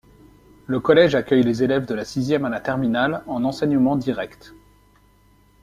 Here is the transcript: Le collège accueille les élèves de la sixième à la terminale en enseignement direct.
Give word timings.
Le 0.65 0.79
collège 0.79 1.13
accueille 1.13 1.43
les 1.43 1.61
élèves 1.61 1.85
de 1.85 1.93
la 1.93 2.05
sixième 2.05 2.43
à 2.45 2.49
la 2.49 2.59
terminale 2.59 3.21
en 3.27 3.43
enseignement 3.43 3.95
direct. 3.95 4.55